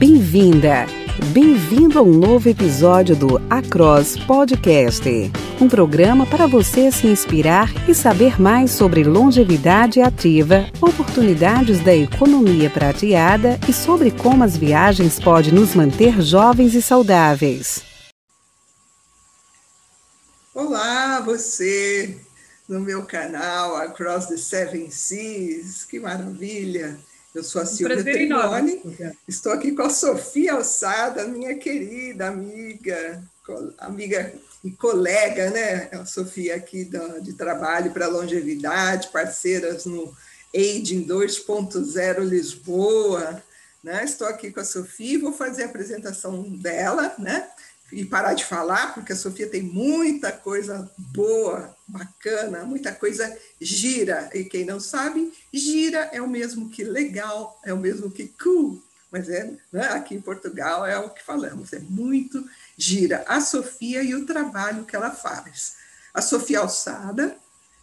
[0.00, 0.86] Bem-vinda!
[1.30, 5.04] Bem-vindo a um novo episódio do Across Podcast,
[5.60, 12.70] um programa para você se inspirar e saber mais sobre longevidade ativa, oportunidades da economia
[12.70, 17.82] prateada e sobre como as viagens podem nos manter jovens e saudáveis.
[20.54, 22.18] Olá, você
[22.66, 26.98] no meu canal Across the Seven Seas, que maravilha!
[27.32, 28.82] Eu sou a Silvia Trimoni,
[29.28, 33.22] estou aqui com a Sofia Alçada, minha querida amiga,
[33.78, 34.34] amiga
[34.64, 35.88] e colega, né?
[35.92, 36.90] A Sofia aqui
[37.22, 40.12] de trabalho para longevidade, parceiras no
[40.54, 43.40] Aging 2.0 Lisboa,
[43.82, 44.02] né?
[44.04, 47.48] Estou aqui com a Sofia e vou fazer a apresentação dela, né?
[47.92, 54.30] E parar de falar, porque a Sofia tem muita coisa boa, bacana, muita coisa gira.
[54.32, 58.82] E quem não sabe, gira é o mesmo que legal, é o mesmo que cool.
[59.10, 63.24] Mas é, né, aqui em Portugal é o que falamos, é muito gira.
[63.26, 65.74] A Sofia e o trabalho que ela faz.
[66.14, 67.36] A Sofia Alçada,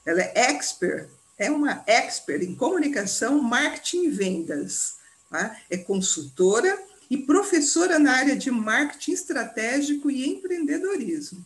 [0.05, 4.95] ela é expert, é uma expert em comunicação, marketing e vendas.
[5.29, 5.57] Tá?
[5.69, 11.43] É consultora e professora na área de marketing estratégico e empreendedorismo.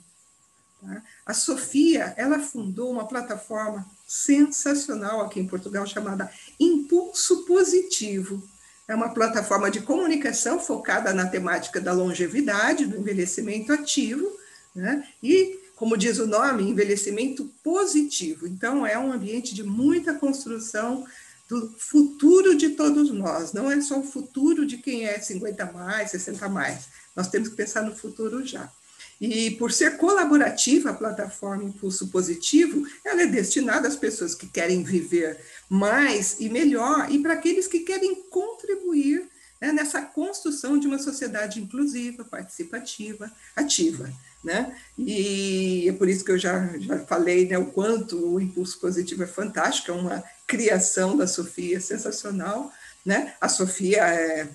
[0.81, 1.03] Tá?
[1.25, 8.43] A Sofia, ela fundou uma plataforma sensacional aqui em Portugal chamada Impulso Positivo.
[8.87, 14.27] É uma plataforma de comunicação focada na temática da longevidade, do envelhecimento ativo,
[14.75, 15.07] né?
[15.21, 18.47] e, como diz o nome, envelhecimento positivo.
[18.47, 21.05] Então, é um ambiente de muita construção
[21.51, 26.11] do futuro de todos nós, não é só o futuro de quem é 50 mais,
[26.11, 26.85] 60 mais.
[27.13, 28.71] Nós temos que pensar no futuro já.
[29.19, 34.81] E por ser colaborativa a plataforma Impulso Positivo, ela é destinada às pessoas que querem
[34.81, 35.37] viver
[35.69, 39.27] mais e melhor e para aqueles que querem contribuir
[39.61, 44.11] né, nessa construção de uma sociedade inclusiva, participativa, ativa.
[44.43, 44.75] Né?
[44.97, 49.21] E é por isso que eu já, já falei né, o quanto o impulso positivo
[49.21, 52.73] é fantástico, é uma criação da Sofia sensacional.
[53.05, 53.35] Né?
[53.39, 54.47] A Sofia é,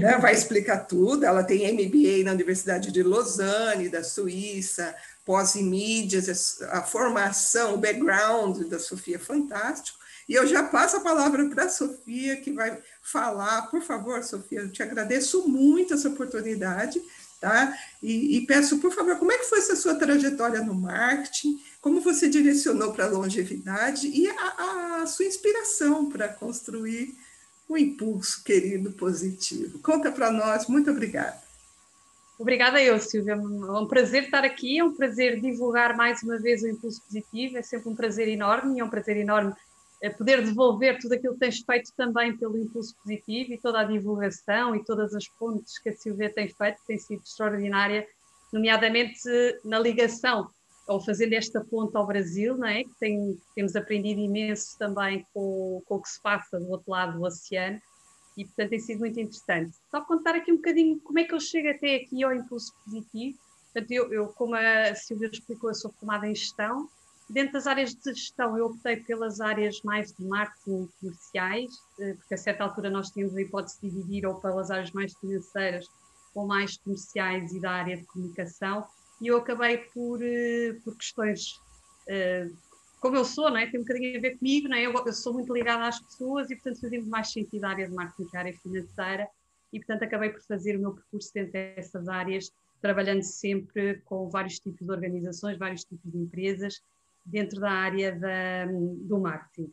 [0.00, 1.24] né, vai explicar tudo.
[1.24, 7.78] Ela tem MBA na Universidade de Lausanne, da Suíça, pós em mídias, a formação, o
[7.78, 9.97] background da Sofia é fantástico.
[10.28, 13.62] E eu já passo a palavra para a Sofia, que vai falar.
[13.70, 17.00] Por favor, Sofia, eu te agradeço muito essa oportunidade
[17.40, 17.76] tá?
[18.02, 21.58] E, e, peço, por favor, como é que foi essa sua trajetória no marketing?
[21.80, 27.14] Como você direcionou para a longevidade e a, a sua inspiração para construir
[27.68, 29.78] o um impulso querido positivo?
[29.78, 31.46] Conta para nós, muito obrigada.
[32.38, 33.32] Obrigada eu, Silvia.
[33.32, 37.58] É um prazer estar aqui, é um prazer divulgar mais uma vez o Impulso Positivo,
[37.58, 39.52] é sempre um prazer enorme, é um prazer enorme
[40.16, 44.74] poder devolver tudo aquilo que tens feito também pelo impulso positivo e toda a divulgação
[44.76, 48.06] e todas as pontes que a Silvia tem feito, tem sido extraordinária,
[48.52, 49.20] nomeadamente
[49.64, 50.48] na ligação,
[50.86, 52.84] ou fazendo esta ponte ao Brasil, não é?
[52.84, 57.18] que tem, temos aprendido imenso também com, com o que se passa do outro lado
[57.18, 57.80] do oceano,
[58.36, 59.76] e portanto tem sido muito interessante.
[59.90, 63.36] Só contar aqui um bocadinho como é que eu chego até aqui ao impulso positivo.
[63.64, 66.88] Portanto, eu, eu como a Silvia explicou, eu sou formada em gestão,
[67.28, 72.34] Dentro das áreas de gestão, eu optei pelas áreas mais de marketing comerciais, eh, porque
[72.34, 75.86] a certa altura nós tínhamos a hipótese de dividir ou pelas áreas mais financeiras
[76.34, 78.86] ou mais comerciais e da área de comunicação,
[79.20, 81.60] e eu acabei por, eh, por questões,
[82.08, 82.48] eh,
[82.98, 83.66] como eu sou, não é?
[83.66, 84.86] tem um bocadinho a ver comigo, não é?
[84.86, 87.94] eu, eu sou muito ligada às pessoas e, portanto, fazia mais sentido a área de
[87.94, 89.28] marketing que a área financeira,
[89.70, 92.50] e, portanto, acabei por fazer o meu percurso dentro dessas áreas,
[92.80, 96.80] trabalhando sempre com vários tipos de organizações, vários tipos de empresas,
[97.28, 99.70] dentro da área da, do marketing.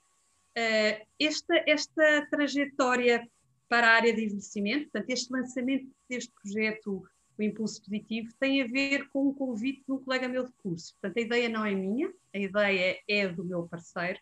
[0.57, 3.27] Uh, esta, esta trajetória
[3.67, 7.03] para a área de envelhecimento, portanto, este lançamento deste projeto,
[7.37, 10.93] o Impulso Positivo, tem a ver com um convite de um colega meu de curso.
[10.93, 14.19] Portanto, a ideia não é minha, a ideia é do meu parceiro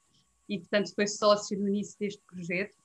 [0.49, 2.75] e, portanto, foi sócio no início deste projeto.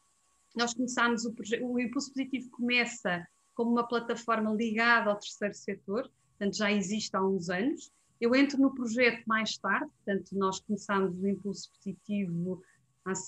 [0.57, 6.11] Nós começámos o projeto, o Impulso Positivo começa como uma plataforma ligada ao terceiro setor,
[6.37, 7.91] portanto, já existe há uns anos,
[8.21, 12.63] eu entro no projeto mais tarde, portanto, nós começámos o Impulso Positivo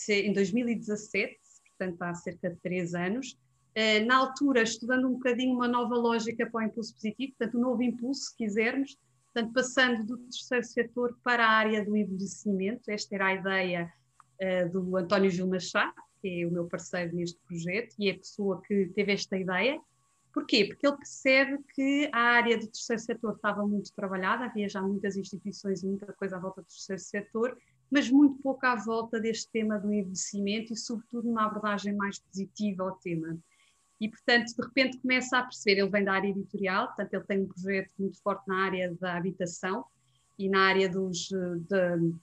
[0.09, 1.39] em 2017,
[1.79, 3.39] portanto, há cerca de três anos.
[3.75, 7.61] Eh, na altura, estudando um bocadinho uma nova lógica para o impulso positivo, portanto, um
[7.63, 8.99] novo impulso, se quisermos,
[9.33, 12.91] portanto, passando do terceiro setor para a área do envelhecimento.
[12.91, 13.93] Esta era a ideia
[14.43, 18.19] uh, do António Gil Machado, que é o meu parceiro neste projeto e é a
[18.19, 19.81] pessoa que teve esta ideia.
[20.33, 20.65] Porquê?
[20.65, 25.17] Porque ele percebe que a área do terceiro setor estava muito trabalhada, havia já muitas
[25.17, 27.59] instituições e muita coisa à volta do terceiro setor,
[27.91, 32.85] mas muito pouco à volta deste tema do envelhecimento e, sobretudo, uma abordagem mais positiva
[32.85, 33.37] ao tema.
[34.01, 37.41] E, portanto, de repente começa a perceber, ele vem da área editorial, portanto, ele tem
[37.41, 39.85] um projeto muito forte na área da habitação
[40.39, 42.15] e na área dos, de,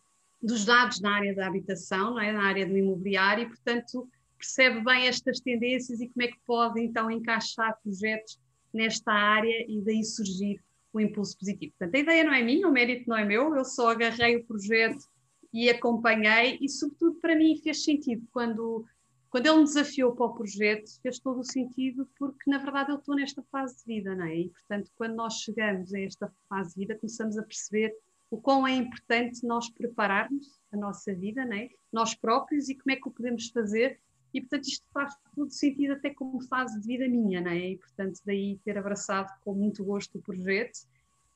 [0.41, 2.31] dos dados na área da habitação, não é?
[2.31, 6.81] na área do imobiliário, e, portanto, percebe bem estas tendências e como é que pode,
[6.81, 8.39] então, encaixar projetos
[8.73, 10.61] nesta área e daí surgir
[10.93, 11.73] o impulso positivo.
[11.77, 14.45] Portanto, a ideia não é minha, o mérito não é meu, eu só agarrei o
[14.45, 15.05] projeto
[15.53, 18.85] e acompanhei, e, sobretudo, para mim fez sentido quando
[19.29, 22.97] quando ele me desafiou para o projeto, fez todo o sentido, porque na verdade eu
[22.97, 24.35] estou nesta fase de vida, não é?
[24.35, 27.93] E portanto, quando nós chegamos a esta fase de vida, começamos a perceber
[28.29, 31.69] o quão é importante nós prepararmos a nossa vida, não é?
[31.91, 33.99] Nós próprios e como é que o podemos fazer.
[34.37, 37.71] E portanto, isto faz todo sentido, até como fase de vida minha, não é?
[37.71, 40.79] E portanto, daí ter abraçado com muito gosto o projeto.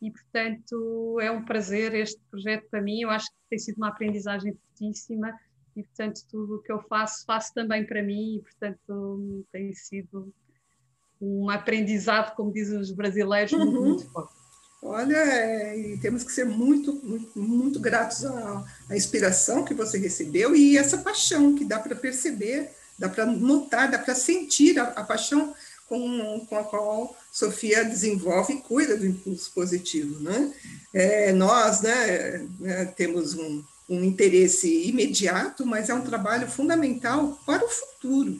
[0.01, 3.01] E portanto, é um prazer este projeto para mim.
[3.01, 5.33] Eu acho que tem sido uma aprendizagem fortíssima
[5.75, 10.33] e portanto tudo o que eu faço faço também para mim e portanto tem sido
[11.21, 13.85] um aprendizado como dizem os brasileiros muito, uhum.
[13.87, 14.41] muito forte.
[14.83, 19.99] Olha, é, e temos que ser muito, muito, muito gratos à, à, inspiração que você
[19.99, 22.71] recebeu e essa paixão que dá para perceber,
[23.01, 25.55] dá para notar, dá para sentir a, a paixão
[25.87, 30.53] com, com, a qual Sofia desenvolve e cuida do impulso positivo, né?
[30.93, 37.65] É, nós, né, né temos um, um interesse imediato, mas é um trabalho fundamental para
[37.65, 38.39] o futuro.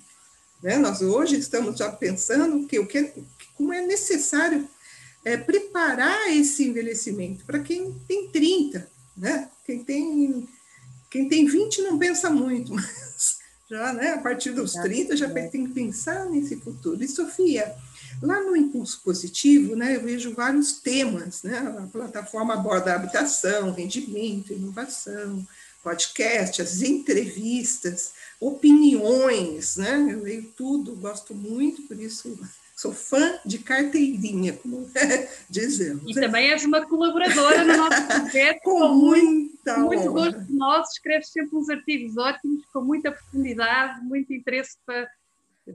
[0.61, 0.77] Né?
[0.77, 3.11] Nós hoje estamos já pensando que o que
[3.57, 4.69] como é necessário
[5.25, 8.87] é, preparar esse envelhecimento para quem tem 30,
[9.17, 9.49] né?
[9.65, 10.47] Quem tem
[11.09, 13.40] quem tem 20 não pensa muito, mas
[13.71, 17.01] já, né, a partir dos 30 já tem que pensar nesse futuro.
[17.01, 17.73] E Sofia,
[18.21, 24.53] Lá no Impulso Positivo, né, eu vejo vários temas, né, a plataforma aborda habitação, rendimento,
[24.53, 25.45] inovação,
[25.83, 32.37] podcast, as entrevistas, opiniões, né, eu leio tudo, gosto muito, por isso
[32.81, 34.89] sou fã de carteirinha, como
[35.47, 36.03] dizemos.
[36.09, 38.61] E também és uma colaboradora no nosso projeto.
[38.63, 44.03] com, com muita muito, muito gosto nosso, escreves sempre uns artigos ótimos, com muita profundidade,
[44.03, 45.07] muito interesse para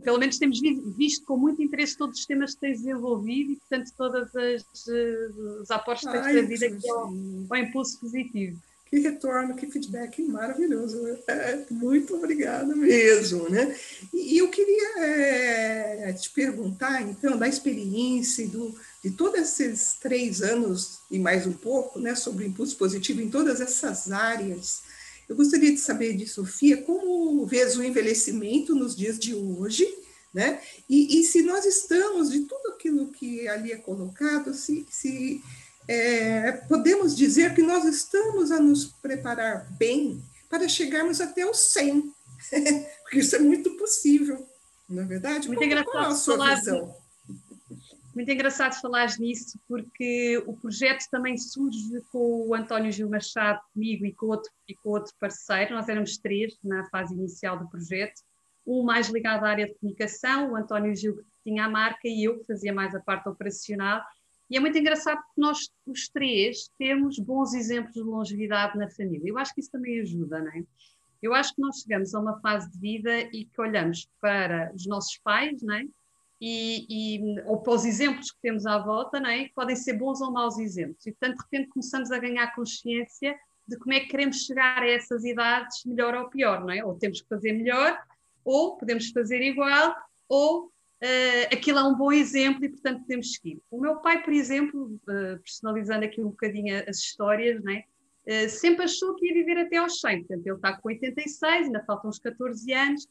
[0.03, 0.61] pelo menos temos
[0.97, 5.29] visto com muito interesse todos os temas que tens desenvolvido e, portanto, todas as, eh,
[5.63, 7.13] os aportes que tens trazido aqui ao,
[7.51, 8.61] ao impulso positivo.
[8.97, 10.97] Que retorno, que feedback maravilhoso.
[11.27, 13.77] É, muito obrigada mesmo, né?
[14.11, 21.01] E eu queria é, te perguntar, então, da experiência do, de todos esses três anos
[21.11, 24.81] e mais um pouco, né, sobre o impulso positivo em todas essas áreas,
[25.29, 29.87] eu gostaria de saber de Sofia como vês o envelhecimento nos dias de hoje,
[30.33, 30.59] né?
[30.89, 35.43] E, e se nós estamos, de tudo aquilo que ali é colocado, se, se
[35.89, 42.15] é, podemos dizer que nós estamos a nos preparar bem para chegarmos até os 100,
[43.03, 44.47] porque isso é muito possível,
[44.89, 45.49] não é verdade?
[45.49, 46.95] Muito engraçado qual a sua falar visão?
[48.17, 54.07] Muito engraçado falar nisso, porque o projeto também surge com o António Gil Machado, comigo
[54.07, 55.75] e com, outro, e com outro parceiro.
[55.75, 58.23] Nós éramos três na fase inicial do projeto.
[58.67, 62.25] Um mais ligado à área de comunicação, o António Gil que tinha a marca e
[62.25, 64.01] eu que fazia mais a parte operacional.
[64.49, 69.29] E é muito engraçado porque nós, os três, temos bons exemplos de longevidade na família.
[69.29, 70.63] Eu acho que isso também ajuda, não é?
[71.23, 74.87] Eu acho que nós chegamos a uma fase de vida e que olhamos para os
[74.87, 75.85] nossos pais, não é?
[76.41, 79.49] e, e, ou para os exemplos que temos à volta, não é?
[79.55, 81.07] podem ser bons ou maus exemplos.
[81.07, 83.37] E, portanto, de repente começamos a ganhar consciência
[83.67, 86.85] de como é que queremos chegar a essas idades, melhor ou pior, não é?
[86.85, 87.99] Ou temos que fazer melhor,
[88.45, 89.95] ou podemos fazer igual,
[90.29, 90.71] ou
[91.03, 93.61] uh, aquilo é um bom exemplo e, portanto, podemos seguir.
[93.71, 97.85] O meu pai, por exemplo, uh, personalizando aqui um bocadinho as histórias, não é?
[98.27, 101.85] Uh, sempre achou que ia viver até aos 100, portanto, ele está com 86, ainda
[101.85, 103.09] faltam uns 14 anos,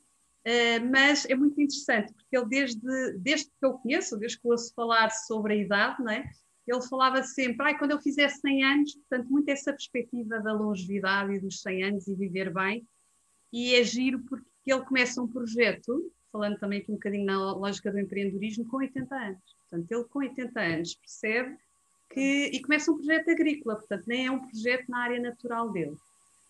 [0.92, 5.10] mas é muito interessante, porque ele, desde, desde que eu conheço, desde que ouço falar
[5.10, 6.24] sobre a idade, não é?
[6.68, 11.34] ele falava sempre, ah, quando eu fizer 100 anos, portanto, muito essa perspectiva da longevidade
[11.34, 12.88] e dos 100 anos e viver bem,
[13.54, 17.90] e é giro porque ele começa um projeto, falando também aqui um bocadinho na lógica
[17.90, 19.40] do empreendedorismo, com 80 anos.
[19.70, 21.58] Portanto, ele com 80 anos percebe
[22.10, 25.96] que, e começa um projeto agrícola, portanto, nem é um projeto na área natural dele.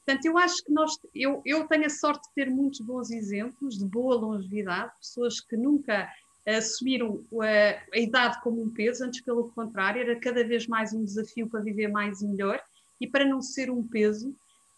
[0.03, 3.77] Portanto, eu acho que nós, eu, eu tenho a sorte de ter muitos bons exemplos
[3.77, 6.11] de boa longevidade, pessoas que nunca
[6.47, 11.03] assumiram a, a, idade como um peso, antes pelo contrário, era cada vez mais um
[11.03, 12.59] desafio para viver mais e melhor
[12.99, 14.35] e para não ser um peso.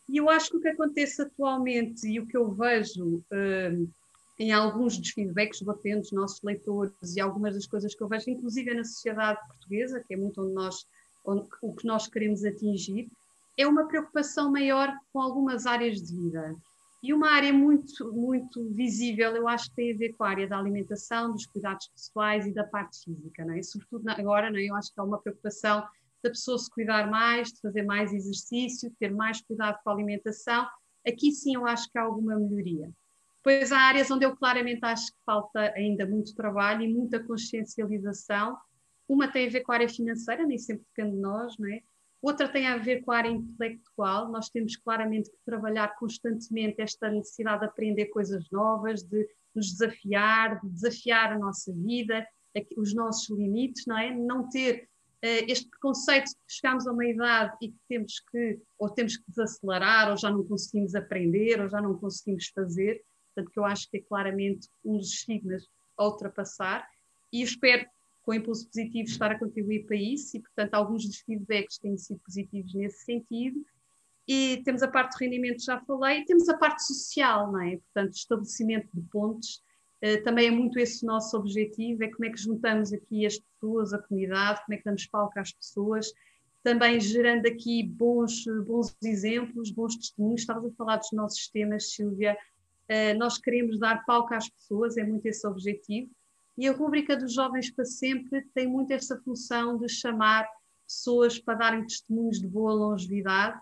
[0.10, 3.90] E eu acho que o que acontece atualmente e o que eu vejo uh,
[4.40, 8.30] em alguns dos feedbacks batendo dos nossos leitores e algumas das coisas que eu vejo,
[8.30, 10.86] inclusive na sociedade portuguesa, que é muito onde nós,
[11.26, 13.10] onde, o que nós queremos atingir,
[13.58, 16.56] é uma preocupação maior com algumas áreas de vida.
[17.02, 20.48] E uma área muito, muito visível, eu acho que tem a ver com a área
[20.48, 23.62] da alimentação, dos cuidados pessoais e da parte física, não é?
[23.62, 24.64] Sobretudo agora, não é?
[24.64, 25.84] eu acho que há uma preocupação
[26.24, 30.68] da pessoa se cuidar mais, de fazer mais exercício, ter mais cuidado com a alimentação.
[31.08, 32.92] Aqui sim eu acho que há alguma melhoria.
[33.48, 38.58] Depois há áreas onde eu claramente acho que falta ainda muito trabalho e muita consciencialização.
[39.08, 41.80] Uma tem a ver com a área financeira, nem sempre depende de nós, não é?
[42.22, 44.30] Outra tem a ver com a área intelectual.
[44.30, 49.26] Nós temos claramente que trabalhar constantemente esta necessidade de aprender coisas novas, de
[49.56, 52.28] nos desafiar, de desafiar a nossa vida,
[52.76, 54.14] os nossos limites, não é?
[54.14, 54.90] Não ter
[55.24, 59.16] uh, este preconceito de que chegamos a uma idade e que temos que, ou temos
[59.16, 63.02] que desacelerar, ou já não conseguimos aprender, ou já não conseguimos fazer.
[63.38, 66.88] Portanto, que eu acho que é claramente um dos estigmas a ultrapassar.
[67.32, 67.86] E espero
[68.24, 72.20] com impulso positivo estar a contribuir para isso e, portanto, alguns dos feedbacks têm sido
[72.26, 73.64] positivos nesse sentido.
[74.28, 77.78] E temos a parte de rendimento, já falei, e temos a parte social, não é?
[77.78, 79.64] Portanto, estabelecimento de pontos,
[80.04, 83.40] uh, também é muito esse o nosso objetivo, é como é que juntamos aqui as
[83.40, 86.12] pessoas, a comunidade, como é que damos palco às pessoas,
[86.64, 90.42] também gerando aqui bons, bons exemplos, bons testemunhos.
[90.42, 92.38] Estavas a falar dos nossos temas, Silvia.
[92.90, 96.10] Uh, nós queremos dar palco às pessoas, é muito esse o objetivo.
[96.58, 100.48] E a rúbrica dos Jovens para Sempre tem muito essa função de chamar
[100.88, 103.60] pessoas para darem testemunhos de boa longevidade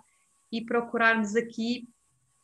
[0.52, 1.90] e procurarmos aqui,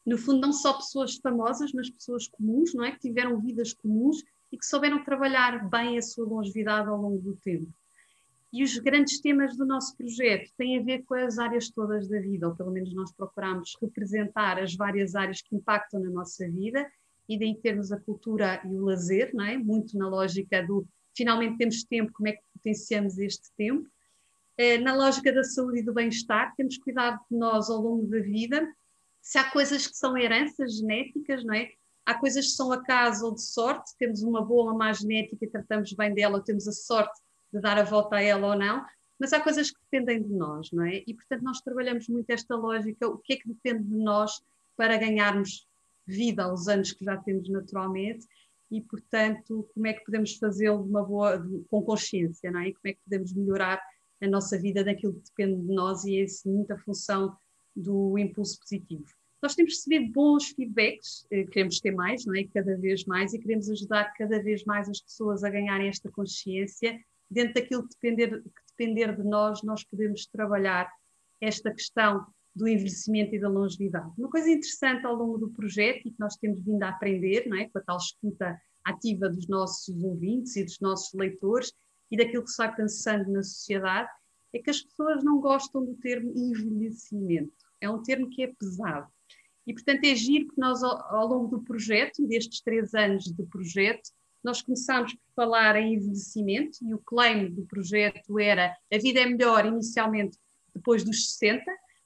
[0.06, 2.92] no fundo, não só pessoas famosas, mas pessoas comuns, não é?
[2.92, 4.18] Que tiveram vidas comuns
[4.52, 7.72] e que souberam trabalhar bem a sua longevidade ao longo do tempo.
[8.54, 12.20] E os grandes temas do nosso projeto têm a ver com as áreas todas da
[12.20, 16.86] vida, ou pelo menos nós procuramos representar as várias áreas que impactam na nossa vida
[17.30, 19.58] e daí termos a cultura e o lazer, não é?
[19.58, 23.88] muito na lógica do finalmente temos tempo, como é que potenciamos este tempo.
[24.58, 28.20] Eh, na lógica da saúde e do bem-estar, temos cuidado de nós ao longo da
[28.20, 28.68] vida.
[29.22, 31.70] Se há coisas que são heranças genéticas, não é?
[32.06, 35.50] Há coisas que são acaso ou de sorte, temos uma boa ou má genética e
[35.50, 37.20] tratamos bem dela, ou temos a sorte
[37.52, 38.86] de dar a volta a ela ou não,
[39.20, 41.04] mas há coisas que dependem de nós, não é?
[41.06, 44.42] E portanto nós trabalhamos muito esta lógica, o que é que depende de nós
[44.76, 45.68] para ganharmos
[46.08, 48.26] vida aos anos que já temos naturalmente
[48.72, 52.70] e, portanto, como é que podemos fazê-lo de uma boa, de, com consciência, não é?
[52.70, 53.82] E como é que podemos melhorar
[54.22, 57.36] a nossa vida daquilo que depende de nós e é isso muita função
[57.76, 59.06] do impulso positivo.
[59.42, 62.44] Nós temos recebido bons feedbacks, eh, queremos ter mais, não é?
[62.46, 67.00] Cada vez mais e queremos ajudar cada vez mais as pessoas a ganharem esta consciência.
[67.32, 70.92] Dentro daquilo que depender, que depender de nós, nós podemos trabalhar
[71.40, 74.12] esta questão do envelhecimento e da longevidade.
[74.18, 77.58] Uma coisa interessante ao longo do projeto e que nós temos vindo a aprender, não
[77.58, 81.72] é, com a tal escuta ativa dos nossos ouvintes e dos nossos leitores
[82.12, 84.10] e daquilo que se vai pensando na sociedade,
[84.54, 87.54] é que as pessoas não gostam do termo envelhecimento.
[87.80, 89.08] É um termo que é pesado.
[89.66, 94.10] E, portanto, é giro que nós, ao, longo do projeto, destes três anos de projeto,
[94.44, 99.26] nós começámos por falar em envelhecimento e o claim do projeto era a vida é
[99.26, 100.38] melhor inicialmente
[100.74, 101.64] depois dos 60,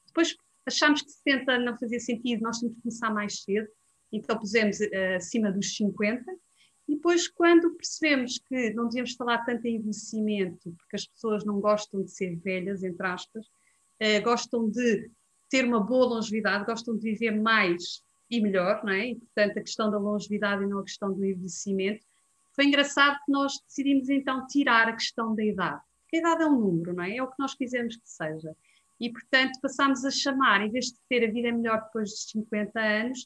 [0.07, 3.67] depois achámos que 60 não fazia sentido, nós tínhamos que começar mais cedo,
[4.11, 6.23] então pusemos uh, acima dos 50.
[6.87, 11.59] E depois, quando percebemos que não devíamos falar tanto em envelhecimento, porque as pessoas não
[11.59, 15.09] gostam de ser velhas, entre aspas, uh, gostam de
[15.49, 19.09] ter uma boa longevidade, gostam de viver mais e melhor, não é?
[19.09, 22.05] E, portanto, a questão da longevidade e não a questão do envelhecimento.
[22.55, 25.81] Foi engraçado que nós decidimos então tirar a questão da idade.
[26.03, 27.17] Porque a idade é um número, não é?
[27.17, 28.55] É o que nós quisermos que seja.
[28.99, 32.79] E, portanto, passámos a chamar, em vez de ter a vida melhor depois dos 50
[32.79, 33.23] anos,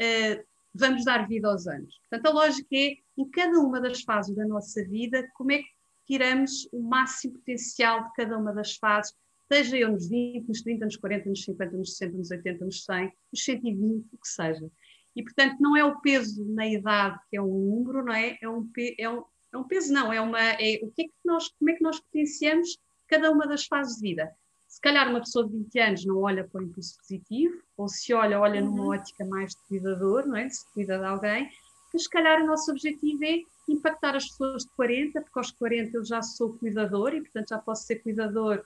[0.00, 0.44] uh,
[0.74, 2.00] vamos dar vida aos anos.
[2.08, 5.68] Portanto, a lógica é, em cada uma das fases da nossa vida, como é que
[6.06, 9.14] tiramos o máximo potencial de cada uma das fases,
[9.52, 12.84] seja eu nos 20, nos 30, nos 40, nos 50, nos 60, nos 80, nos
[12.84, 14.70] 100, nos 120, o que seja.
[15.16, 18.38] E, portanto, não é o peso na idade que é um número, não é?
[18.40, 20.40] É um, é um, é um peso, não, é uma.
[20.40, 23.96] É, o que é que nós, como é que nós potenciamos cada uma das fases
[23.96, 24.30] de vida?
[24.70, 28.14] se calhar uma pessoa de 20 anos não olha para o impulso positivo, ou se
[28.14, 28.70] olha, olha uhum.
[28.70, 30.48] numa ótica mais de cuidador, não é?
[30.48, 31.50] se cuida de alguém,
[31.92, 35.96] mas se calhar o nosso objetivo é impactar as pessoas de 40, porque aos 40
[35.96, 38.64] eu já sou cuidador e, portanto, já posso ser cuidador,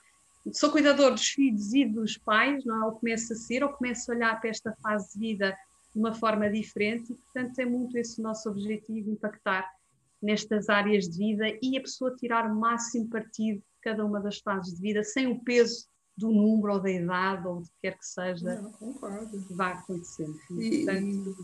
[0.53, 2.85] sou cuidador dos filhos e dos pais, não é?
[2.85, 5.57] Ou começo a ser, ou começo a olhar para esta fase de vida
[5.95, 9.65] de uma forma diferente e, portanto, é muito esse o nosso objetivo, impactar
[10.21, 14.39] nestas áreas de vida e a pessoa tirar o máximo partido de cada uma das
[14.39, 15.87] fases de vida, sem o peso
[16.17, 19.41] do número ou da idade ou do que quer que seja não, concordo.
[19.45, 20.37] que vá acontecendo.
[20.51, 21.35] E, Portanto,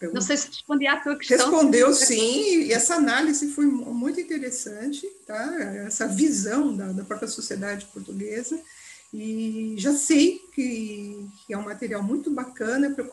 [0.00, 0.12] eu...
[0.12, 1.36] Não sei se respondi à tua questão.
[1.38, 5.54] Respondeu sim, e essa análise foi muito interessante, tá?
[5.86, 8.60] essa visão da, da própria sociedade portuguesa.
[9.12, 13.04] E já sei que, que é um material muito bacana para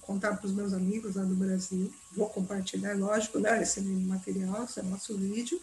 [0.00, 1.92] contar para os meus amigos lá do Brasil.
[2.12, 5.60] Vou compartilhar, lógico, né, esse material, esse é nosso vídeo.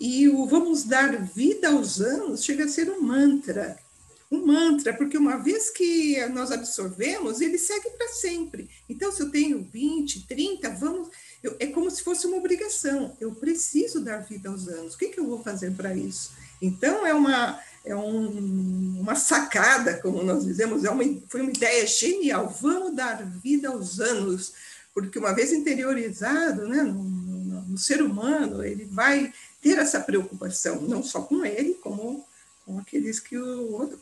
[0.00, 3.76] E o Vamos Dar Vida aos Anos chega a ser um mantra.
[4.30, 8.68] Um mantra, porque uma vez que nós absorvemos, ele segue para sempre.
[8.88, 11.08] Então, se eu tenho 20, 30, vamos.
[11.42, 13.16] Eu, é como se fosse uma obrigação.
[13.20, 14.94] Eu preciso dar vida aos anos.
[14.94, 16.32] O que, que eu vou fazer para isso?
[16.60, 21.86] Então, é uma, é um, uma sacada, como nós dizemos, é uma, foi uma ideia
[21.86, 22.54] genial.
[22.60, 24.52] Vamos dar vida aos anos,
[24.92, 29.32] porque uma vez interiorizado né, no, no, no ser humano, ele vai
[29.62, 32.26] ter essa preocupação, não só com ele, como
[32.64, 33.98] com aqueles que o outro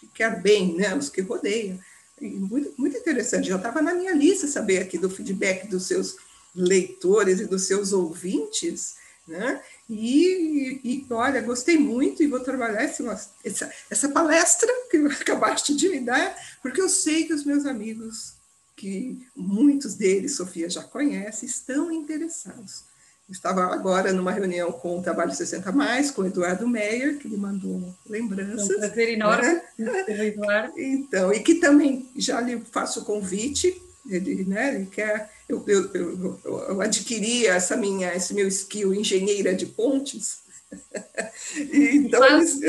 [0.00, 1.78] que quer bem, né, os que rodeiam.
[2.20, 6.16] E muito, muito interessante, já estava na minha lista saber aqui do feedback dos seus
[6.54, 9.60] leitores e dos seus ouvintes, né?
[9.88, 15.88] E, e, olha, gostei muito e vou trabalhar essa, essa, essa palestra que acabaste de
[15.88, 18.34] me dar, porque eu sei que os meus amigos,
[18.76, 22.84] que muitos deles, Sofia já conhece, estão interessados.
[23.28, 27.36] Estava agora numa reunião com o Trabalho 60 Mais, com o Eduardo Meyer, que me
[27.36, 28.70] mandou lembranças.
[28.70, 30.04] É um prazer enorme, né?
[30.28, 30.78] Eduardo.
[30.78, 35.94] Então, e que também já lhe faço o convite, ele, né, ele quer, eu, eu,
[35.94, 40.46] eu, eu adquiri essa minha, esse meu skill engenheira de pontes,
[41.72, 42.60] então, Faz,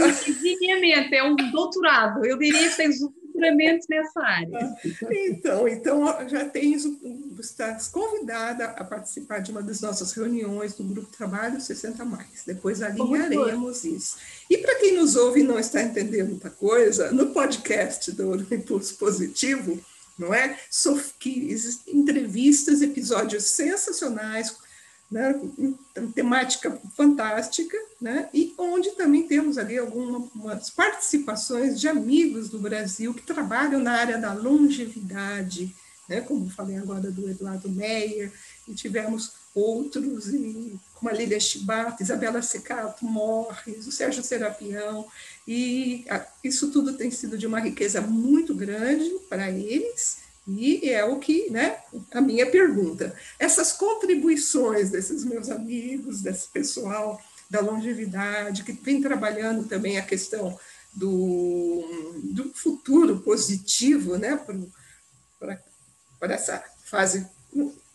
[1.12, 4.76] é um doutorado, eu diria que tens futuramente nessa área.
[5.12, 6.86] Então, então já tens,
[7.40, 12.44] estás convidada a participar de uma das nossas reuniões do Grupo Trabalho 60 Mais.
[12.46, 14.18] Depois alinharemos isso.
[14.50, 18.98] E para quem nos ouve e não está entendendo muita coisa, no podcast do Impulso
[18.98, 19.80] Positivo,
[20.18, 20.58] não é?
[21.20, 21.56] Que
[21.88, 24.56] entrevistas, episódios sensacionais
[25.10, 25.40] né,
[26.14, 33.22] temática fantástica, né, e onde também temos ali algumas participações de amigos do Brasil que
[33.22, 35.74] trabalham na área da longevidade,
[36.10, 38.32] né, como falei agora do Eduardo Meyer,
[38.68, 45.08] e tivemos outros, e, como a Lília Chibata, Isabela Secato Morres, o Sérgio Serapião,
[45.48, 51.04] e a, isso tudo tem sido de uma riqueza muito grande para eles, e é
[51.04, 51.78] o que, né,
[52.12, 53.14] a minha pergunta.
[53.38, 60.58] Essas contribuições desses meus amigos, desse pessoal da longevidade, que vem trabalhando também a questão
[60.94, 64.40] do, do futuro positivo, né,
[65.38, 67.28] para essa fase,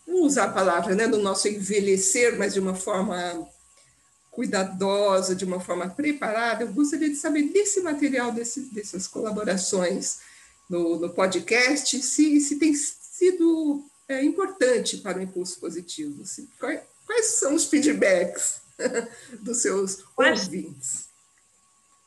[0.05, 3.47] não usar a palavra, né, do nosso envelhecer, mas de uma forma
[4.31, 10.19] cuidadosa, de uma forma preparada, eu gostaria de saber desse material, desse, dessas colaborações
[10.69, 16.25] no, no podcast, se, se tem sido é, importante para o impulso positivo.
[16.25, 18.61] Se, quais, quais são os feedbacks
[19.39, 21.09] dos seus ouvintes?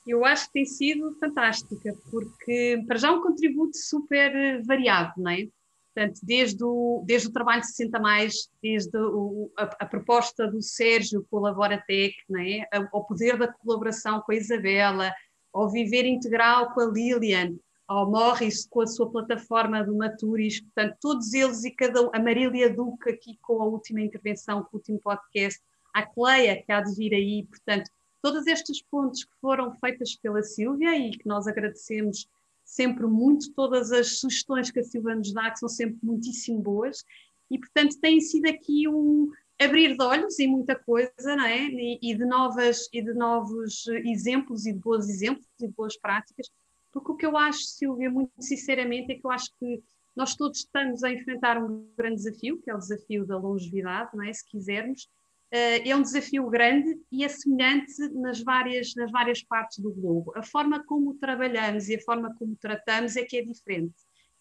[0.06, 5.30] Eu acho que tem sido fantástica, porque para já é um contributo super variado, não
[5.30, 5.48] é?
[5.96, 10.60] Portanto, desde o, desde o trabalho de 60 mais, desde o, a, a, proposta do
[10.60, 12.68] Sérgio com a Laboratec, é?
[12.92, 15.10] ao poder da colaboração com a Isabela,
[15.54, 17.56] ao viver integral com a Lilian,
[17.88, 22.18] ao Morris com a sua plataforma do Maturis, portanto, todos eles e cada um, a
[22.18, 25.62] Marília Duca aqui com a última intervenção, com o último podcast,
[25.94, 30.42] a Cleia que há de vir aí, portanto, todos estes pontos que foram feitas pela
[30.42, 32.28] Silvia e que nós agradecemos
[32.66, 37.04] sempre muito, todas as sugestões que a Silvia nos dá, que são sempre muitíssimo boas,
[37.50, 41.62] e portanto tem sido aqui um abrir de olhos em muita coisa, não é?
[41.62, 45.96] E, e de novas e de novos exemplos e de bons exemplos e de boas
[45.96, 46.50] práticas
[46.96, 49.82] porque o que eu acho, Silvia, muito sinceramente, é que eu acho que
[50.16, 54.24] nós todos estamos a enfrentar um grande desafio, que é o desafio da longevidade, não
[54.24, 54.32] é?
[54.32, 55.06] Se quisermos.
[55.52, 60.32] Uh, é um desafio grande e é semelhante nas várias, nas várias partes do globo.
[60.34, 63.94] A forma como trabalhamos e a forma como tratamos é que é diferente.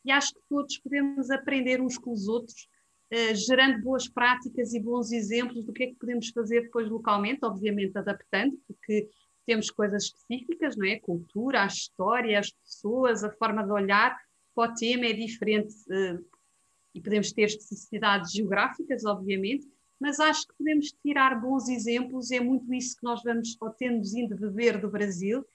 [0.03, 2.67] E acho que todos podemos aprender uns com os outros,
[3.13, 7.39] uh, gerando boas práticas e bons exemplos do que é que podemos fazer depois localmente,
[7.43, 9.07] obviamente adaptando, porque
[9.45, 10.93] temos coisas específicas, não é?
[10.93, 14.17] A cultura, a história, as pessoas, a forma de olhar
[14.55, 16.25] para o tema é diferente uh,
[16.93, 19.67] e podemos ter especificidades geográficas, obviamente,
[19.99, 24.13] mas acho que podemos tirar bons exemplos, é muito isso que nós vamos ou temos
[24.13, 25.45] indo beber do Brasil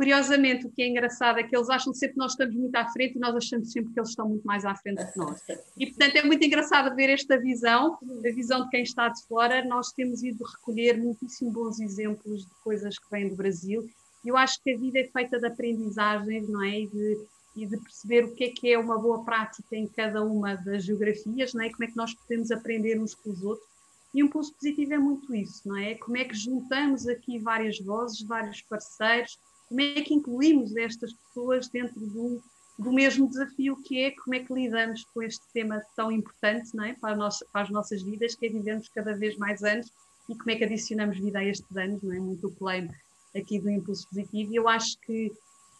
[0.00, 2.88] curiosamente, o que é engraçado é que eles acham sempre que nós estamos muito à
[2.88, 5.42] frente e nós achamos sempre que eles estão muito mais à frente que nós.
[5.76, 9.62] E, portanto, é muito engraçado ver esta visão, a visão de quem está de fora.
[9.62, 13.86] Nós temos ido recolher muitíssimo bons exemplos de coisas que vêm do Brasil.
[14.24, 16.80] E eu acho que a vida é feita de aprendizagens, não é?
[16.80, 20.22] E de, e de perceber o que é que é uma boa prática em cada
[20.24, 21.68] uma das geografias, não é?
[21.68, 23.68] Como é que nós podemos aprender uns com os outros.
[24.12, 25.94] E um pulso positivo é muito isso, não é?
[25.94, 31.68] Como é que juntamos aqui várias vozes, vários parceiros, como é que incluímos estas pessoas
[31.68, 32.42] dentro do,
[32.76, 36.84] do mesmo desafio que é como é que lidamos com este tema tão importante não
[36.84, 36.94] é?
[36.94, 39.92] para, nossa, para as nossas vidas, que é vivermos cada vez mais anos
[40.28, 42.18] e como é que adicionamos vida a estes anos, não é?
[42.18, 42.88] Muito o claim
[43.34, 44.52] aqui do impulso positivo.
[44.52, 45.32] E eu acho que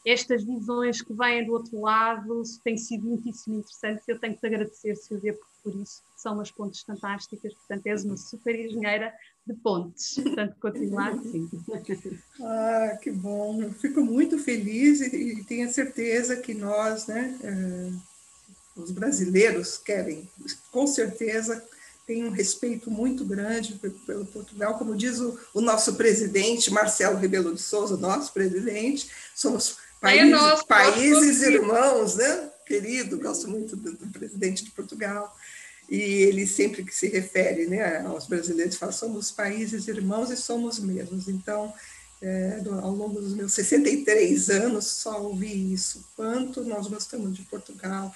[0.07, 4.07] estas visões que vêm do outro lado têm sido muitíssimo interessantes.
[4.09, 6.03] Eu tenho que te agradecer, Silvia, por isso.
[6.17, 7.55] São umas pontes fantásticas.
[7.55, 9.13] Portanto, és uma super engenheira
[9.47, 10.15] de pontes.
[10.15, 11.49] Portanto, continuar assim.
[12.43, 13.63] Ah, que bom.
[13.63, 17.93] Eu fico muito feliz e, e tenho certeza que nós, né, eh,
[18.77, 20.29] os brasileiros, querem,
[20.71, 21.63] com certeza,
[22.07, 27.55] tem um respeito muito grande pelo Portugal, como diz o, o, nosso presidente, Marcelo Rebelo
[27.55, 32.51] de Souza, nosso presidente, somos países, é nosso, países irmãos, né?
[32.71, 35.37] Querido, gosto muito do, do, presidente de Portugal,
[35.89, 40.79] e ele sempre que se refere né, aos brasileiros, fala, somos países irmãos e somos
[40.79, 41.75] mesmos, então,
[42.23, 48.15] é, ao longo dos meus 63 anos, só ouvi isso, quanto nós gostamos de Portugal,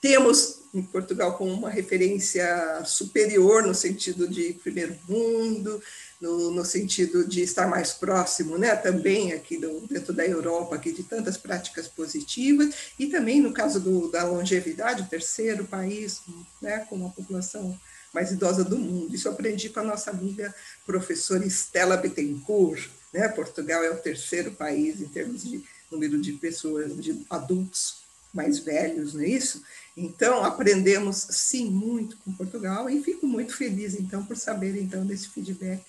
[0.00, 5.80] temos em Portugal como uma referência superior no sentido de primeiro mundo,
[6.22, 10.92] no, no sentido de estar mais próximo, né, também aqui do, dentro da Europa, aqui
[10.92, 16.20] de tantas práticas positivas, e também no caso do, da longevidade, o terceiro país,
[16.60, 17.76] né, com a população
[18.14, 19.12] mais idosa do mundo.
[19.12, 20.54] Isso eu aprendi com a nossa amiga
[20.86, 26.96] professora Estela Bittencourt, né, Portugal é o terceiro país em termos de número de pessoas,
[27.02, 27.96] de adultos
[28.32, 29.62] mais velhos, não é isso?
[29.96, 35.28] Então, aprendemos sim muito com Portugal e fico muito feliz, então, por saber, então, desse
[35.28, 35.82] feedback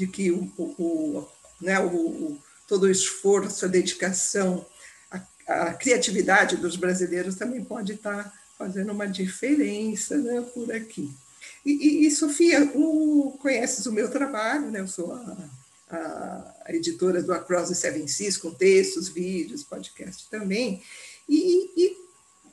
[0.00, 1.28] de que o, o,
[1.60, 4.64] né, o, todo o esforço, a dedicação,
[5.10, 11.12] a, a, criatividade dos brasileiros também pode estar fazendo uma diferença né, por aqui.
[11.66, 14.80] E, e, e Sofia, o, conheces o meu trabalho, né?
[14.80, 20.82] eu sou a, a editora do Across the Seven Seas, com textos, vídeos, podcast também,
[21.28, 21.96] e, e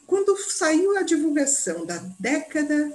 [0.05, 2.93] quando saiu a divulgação da década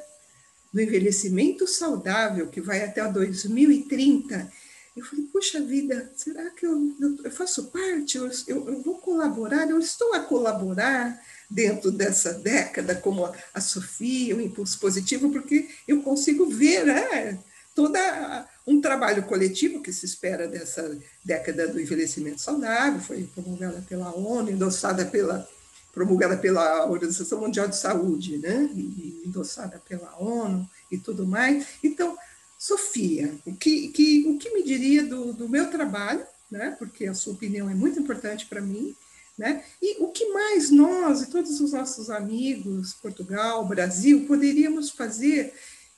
[0.72, 4.50] do envelhecimento saudável, que vai até 2030,
[4.94, 8.18] eu falei, puxa vida, será que eu, eu faço parte?
[8.18, 9.68] Eu, eu, eu, vou colaborar?
[9.68, 15.68] Eu estou a colaborar dentro dessa década, como a, a Sofia, o Impulso Positivo, porque
[15.88, 17.38] eu consigo ver né,
[17.74, 24.14] toda um trabalho coletivo que se espera dessa década do envelhecimento saudável, foi promulgada pela
[24.14, 25.48] ONU, endossada pela
[25.92, 31.66] promulgada pela Organização Mundial de Saúde, né, e endossada pela ONU e tudo mais.
[31.85, 32.16] Então,
[32.59, 37.14] Sofia, o que, que, o que me diria do, do meu trabalho, né, porque a
[37.14, 38.96] sua opinião é muito importante para mim,
[39.37, 45.52] né, e o que mais nós e todos os nossos amigos, Portugal, Brasil, poderíamos fazer,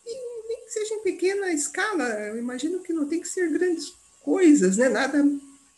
[0.04, 3.92] e nem que seja em pequena escala, eu imagino que não tem que ser grandes
[4.22, 5.24] coisas, né, nada,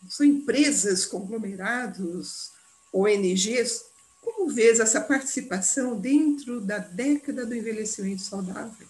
[0.08, 2.52] são empresas, conglomerados,
[2.92, 3.84] ONGs,
[4.26, 8.88] como vês essa participação dentro da década do envelhecimento saudável?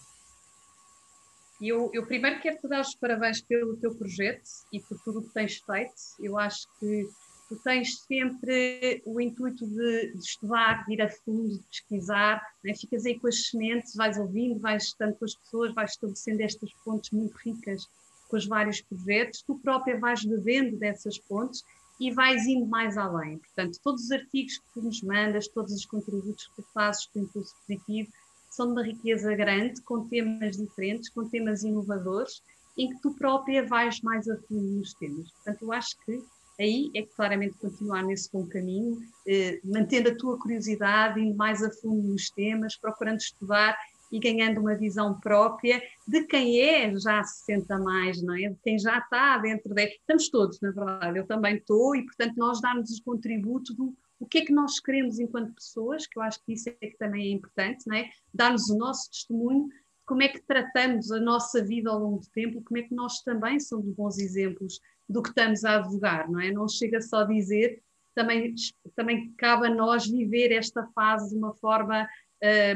[1.61, 5.23] Eu, eu primeiro quero te dar os parabéns pelo teu projeto e por tudo o
[5.23, 5.95] que tens feito.
[6.19, 7.09] Eu acho que
[7.49, 12.75] tu tens sempre o intuito de, de estudar, de ir a fundo, de pesquisar, né?
[12.75, 16.73] ficas aí com as sementes, vais ouvindo, vais estando com as pessoas, vais estabelecendo estas
[16.85, 17.89] pontes muito ricas
[18.29, 21.63] com os vários projetos, tu própria vais bebendo dessas pontes
[21.99, 23.39] e vais indo mais além.
[23.39, 27.21] Portanto, todos os artigos que tu nos mandas, todos os contributos que tu fazes com
[27.21, 28.11] o Impulso Positivo,
[28.51, 32.43] são de uma riqueza grande, com temas diferentes, com temas inovadores,
[32.77, 35.31] em que tu própria vais mais a fundo nos temas.
[35.31, 36.23] Portanto, eu acho que
[36.59, 41.63] aí é que claramente continuar nesse bom caminho, eh, mantendo a tua curiosidade, indo mais
[41.63, 43.77] a fundo nos temas, procurando estudar
[44.11, 48.49] e ganhando uma visão própria de quem é já 60 mais, não é?
[48.49, 49.85] De quem já está dentro de...
[49.85, 54.25] Estamos todos, na verdade, eu também estou, e portanto nós darmos o contributo do o
[54.25, 57.29] que é que nós queremos enquanto pessoas, que eu acho que isso é que também
[57.29, 58.09] é importante, não é?
[58.33, 59.69] Darmos o nosso testemunho
[60.07, 63.23] como é que tratamos a nossa vida ao longo do tempo, como é que nós
[63.23, 66.51] também somos bons exemplos do que estamos a advogar, não é?
[66.53, 67.83] Não chega só dizer,
[68.15, 68.55] também,
[68.95, 72.09] também cabe a nós viver esta fase de uma forma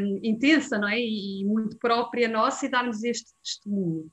[0.01, 0.99] um, intensa não é?
[1.01, 4.11] e muito própria nossa e darmos este testemunho.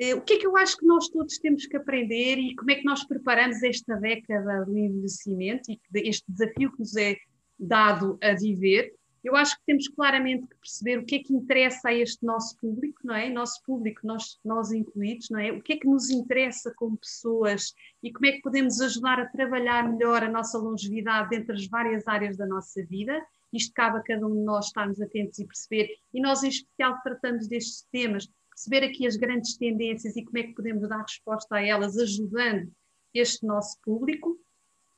[0.00, 2.70] Uh, o que é que eu acho que nós todos temos que aprender e como
[2.70, 7.16] é que nós preparamos esta década do envelhecimento e este desafio que nos é
[7.58, 8.92] dado a viver?
[9.22, 12.54] Eu acho que temos claramente que perceber o que é que interessa a este nosso
[12.58, 13.30] público, não é?
[13.30, 15.50] Nosso público, nós, nós incluídos, não é?
[15.50, 19.26] O que é que nos interessa como pessoas e como é que podemos ajudar a
[19.26, 23.18] trabalhar melhor a nossa longevidade entre as várias áreas da nossa vida
[23.56, 27.00] isto cabe a cada um de nós estarmos atentos e perceber, e nós em especial
[27.02, 31.56] tratamos destes temas, perceber aqui as grandes tendências e como é que podemos dar resposta
[31.56, 32.70] a elas, ajudando
[33.12, 34.38] este nosso público.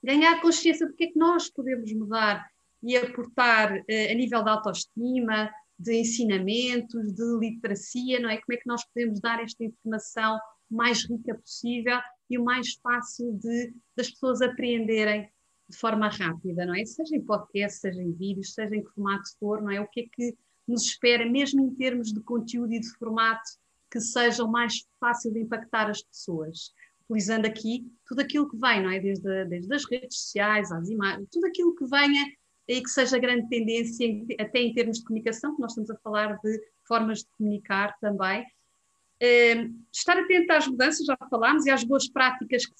[0.03, 2.47] ganhar consciência do que é que nós podemos mudar
[2.83, 8.39] e aportar uh, a nível da autoestima, de ensinamentos, de literacia, não é?
[8.39, 10.39] Como é que nós podemos dar esta informação
[10.71, 15.31] o mais rica possível e o mais fácil de das pessoas apreenderem
[15.69, 16.85] de forma rápida, não é?
[16.85, 19.81] Seja em podcast, seja em vídeos, seja em que formato for, não é?
[19.81, 23.49] O que é que nos espera, mesmo em termos de conteúdo e de formato,
[23.91, 26.73] que seja o mais fácil de impactar as pessoas.
[27.05, 28.99] Utilizando aqui tudo aquilo que vem, não é?
[28.99, 32.27] Desde, desde as redes sociais, às imagens, tudo aquilo que venha
[32.69, 34.07] e que seja grande tendência,
[34.41, 38.43] até em termos de comunicação, que nós estamos a falar de formas de comunicar também.
[39.23, 42.75] Uh, estar atento às mudanças, já falámos, e às boas práticas que,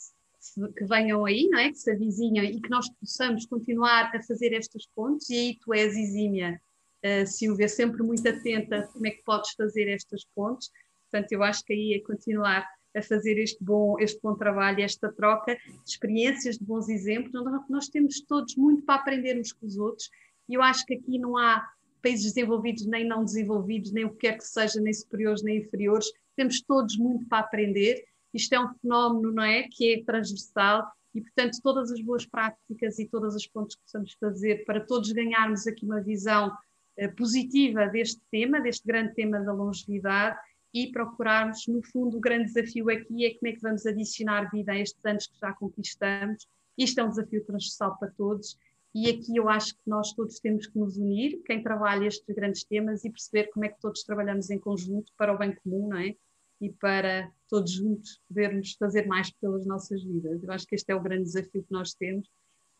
[0.77, 1.71] que venham aí, não é?
[1.71, 5.29] que se avizinham e que nós possamos continuar a fazer estas pontes.
[5.31, 6.61] E aí tu és exímia,
[7.05, 10.71] uh, Silvia, sempre muito atenta como é que podes fazer estas pontes.
[11.11, 15.13] Portanto, eu acho que aí é continuar a fazer este bom, este bom trabalho, esta
[15.13, 17.33] troca de experiências, de bons exemplos.
[17.69, 20.11] Nós, temos todos muito para aprender uns com os outros
[20.49, 21.67] e eu acho que aqui não há
[22.03, 26.07] países desenvolvidos nem não desenvolvidos, nem o que quer que seja, nem superiores nem inferiores.
[26.37, 28.05] Temos todos muito para aprender.
[28.37, 29.63] Isto é um fenómeno, não é?
[29.65, 34.13] Que é transversal e, portanto, todas as boas práticas e todas as pontos que possamos
[34.21, 36.53] fazer para todos ganharmos aqui uma visão
[36.99, 40.39] eh, positiva deste tema, deste grande tema da longevidade
[40.75, 44.73] e procurarmos, no fundo, o grande desafio aqui é como é que vamos adicionar vida
[44.73, 46.47] a estes anos que já conquistamos.
[46.77, 48.59] Isto é um desafio transversal para todos
[48.95, 52.65] e aqui eu acho que nós todos temos que nos unir, quem trabalha estes grandes
[52.65, 55.99] temas e perceber como é que todos trabalhamos em conjunto para o bem comum, não
[55.99, 56.15] é?
[56.61, 60.43] E para todos juntos podermos fazer mais pelas nossas vidas.
[60.43, 62.29] Eu acho que este é o grande desafio que nós temos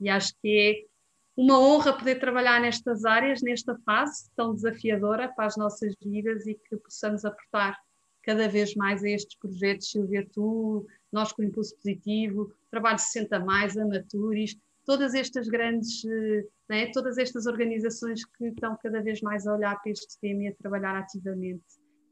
[0.01, 0.97] e acho que é
[1.37, 6.55] uma honra poder trabalhar nestas áreas, nesta fase tão desafiadora para as nossas vidas e
[6.55, 7.79] que possamos aportar
[8.23, 13.77] cada vez mais a estes projetos, Silvia Tu, nós com Impulso Positivo, Trabalho 60 Mais,
[13.77, 16.03] a Maturis, todas estas grandes,
[16.69, 20.49] né, todas estas organizações que estão cada vez mais a olhar para este tema e
[20.49, 21.65] a trabalhar ativamente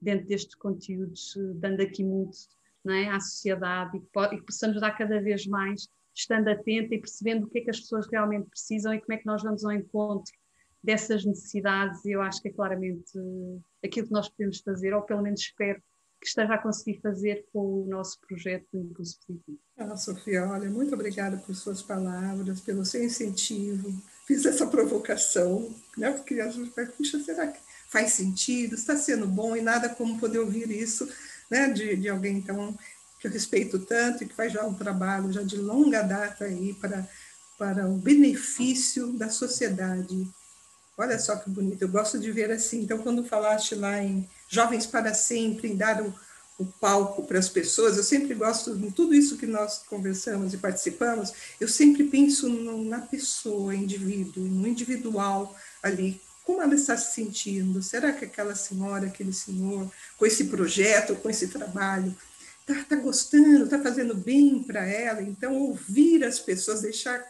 [0.04, 2.36] dentro destes conteúdos, dando aqui muito
[2.84, 7.00] né, à sociedade e que, e que possamos dar cada vez mais estando atenta e
[7.00, 9.64] percebendo o que é que as pessoas realmente precisam e como é que nós vamos
[9.64, 10.32] ao encontro
[10.82, 12.04] dessas necessidades.
[12.04, 13.18] Eu acho que é claramente
[13.84, 15.82] aquilo que nós podemos fazer, ou pelo menos espero
[16.20, 19.58] que esteja a conseguir fazer com o nosso projeto do Impulso Positivo.
[19.76, 23.92] Ah, Sofia, olha, muito obrigada por suas palavras, pelo seu incentivo.
[24.26, 26.12] Fiz essa provocação, né?
[26.12, 27.60] Porque a gente vai, será que
[27.94, 28.74] faz sentido?
[28.74, 31.08] Está sendo bom e nada como poder ouvir isso,
[31.48, 31.68] né?
[31.68, 32.76] De, de alguém tão
[33.20, 36.74] que eu respeito tanto e que faz já um trabalho já de longa data aí
[36.74, 37.08] para,
[37.56, 40.28] para o benefício da sociedade.
[40.98, 42.82] Olha só que bonito, eu gosto de ver assim.
[42.82, 46.12] Então, quando falaste lá em Jovens para Sempre, em dar o,
[46.58, 50.58] o palco para as pessoas, eu sempre gosto, de tudo isso que nós conversamos e
[50.58, 57.14] participamos, eu sempre penso no, na pessoa, indivíduo, no individual ali, como ela está se
[57.14, 57.82] sentindo?
[57.82, 62.14] Será que aquela senhora, aquele senhor, com esse projeto, com esse trabalho,
[62.68, 65.22] está tá gostando, está fazendo bem para ela.
[65.22, 67.24] Então, ouvir as pessoas, deixar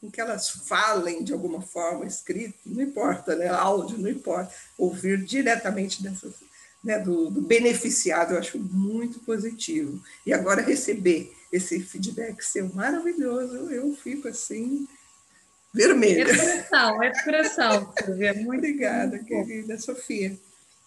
[0.00, 3.48] com que elas falem de alguma forma, escrito, não importa, né?
[3.48, 6.34] áudio, não importa, ouvir diretamente dessas,
[6.82, 10.02] né, do, do, beneficiado, eu acho muito positivo.
[10.26, 14.88] E agora receber esse feedback seu maravilhoso, eu fico assim,
[15.72, 16.22] vermelha.
[16.22, 17.94] É de coração, é de coração.
[18.44, 20.38] Muito Obrigada, muito querida Sofia.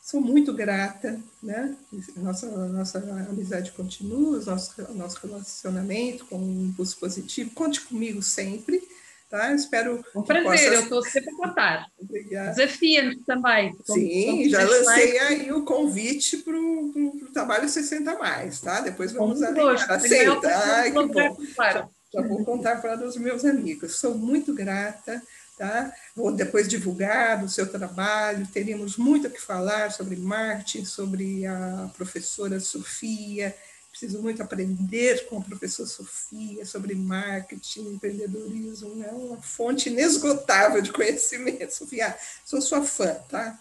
[0.05, 1.75] Sou muito grata, né?
[2.17, 7.49] Nossa, nossa amizade continua, nosso, nosso relacionamento com um impulso positivo.
[7.55, 8.79] Conte comigo sempre,
[9.27, 9.51] tá?
[9.51, 10.05] Espero.
[10.15, 10.63] Um prazer, possa...
[10.63, 11.87] eu estou sempre a contar.
[11.99, 12.51] Obrigada.
[12.51, 13.75] Desafia-nos também.
[13.83, 18.81] Sim, já lancei aí o convite para o trabalho 60 mais, tá?
[18.81, 19.91] Depois vamos alinhar.
[19.91, 20.47] Aceita?
[20.47, 21.37] Ai, que bom.
[21.57, 23.97] Já, já vou contar para os meus amigos.
[23.97, 25.21] Sou muito grata
[25.57, 25.93] Tá?
[26.13, 31.89] Vou depois divulgar o seu trabalho, teríamos muito a que falar sobre marketing, sobre a
[31.95, 33.55] professora Sofia,
[33.89, 40.91] preciso muito aprender com a professora Sofia sobre marketing, empreendedorismo, é uma fonte inesgotável de
[40.91, 41.73] conhecimento.
[41.73, 43.57] Sofia, sou sua fã, tá?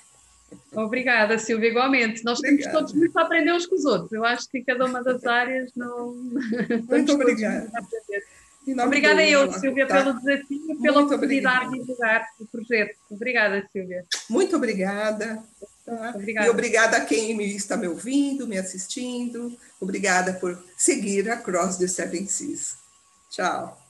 [0.72, 2.24] Obrigada, Silvia, igualmente.
[2.24, 2.62] Nós obrigada.
[2.62, 4.12] temos todos muito a aprender uns com os outros.
[4.12, 6.12] Eu acho que cada uma das áreas não.
[6.88, 7.70] Muito obrigada.
[8.84, 10.02] Obrigada a eu, Silvia, tá.
[10.02, 12.96] pelo desafio e pela oportunidade de divulgar o projeto.
[13.10, 14.04] Obrigada, Silvia.
[14.28, 15.42] Muito obrigada.
[15.84, 16.12] Tá?
[16.14, 16.46] Obrigada.
[16.46, 19.56] E obrigada a quem me está me ouvindo, me assistindo.
[19.80, 22.76] Obrigada por seguir a Cross the Seven Seas.
[23.30, 23.83] Tchau.